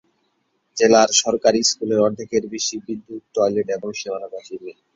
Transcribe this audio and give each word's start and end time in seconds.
জেলার 0.77 1.09
সরকারি 1.21 1.59
স্কুলের 1.63 1.99
অর্ধেকের 1.99 2.43
বেশি 2.53 2.75
বিদ্যুৎ, 2.85 3.23
টয়লেট 3.35 3.67
এবং 3.69 3.89
সীমানা 3.93 4.27
প্রাচীর 4.27 4.59
নেই। 4.65 4.77